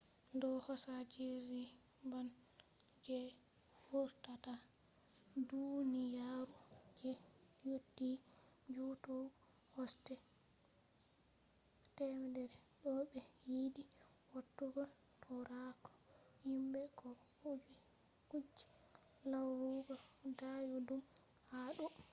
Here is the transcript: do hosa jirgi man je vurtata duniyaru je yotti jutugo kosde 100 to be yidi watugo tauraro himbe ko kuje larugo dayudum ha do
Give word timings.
do 0.39 0.49
hosa 0.65 0.93
jirgi 1.13 1.63
man 2.09 2.27
je 3.05 3.19
vurtata 3.89 4.53
duniyaru 5.49 6.55
je 7.01 7.11
yotti 7.69 8.09
jutugo 8.75 9.17
kosde 9.73 10.15
100 11.93 12.43
to 12.81 12.91
be 13.11 13.21
yidi 13.49 13.83
watugo 14.33 14.83
tauraro 15.23 15.87
himbe 16.43 16.81
ko 16.99 17.09
kuje 18.29 18.65
larugo 19.31 19.95
dayudum 20.39 21.01
ha 21.49 21.61
do 21.77 21.85